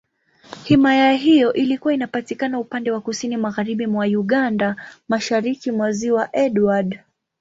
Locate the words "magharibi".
3.37-3.87